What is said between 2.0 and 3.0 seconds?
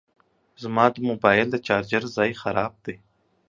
ځای خراب دی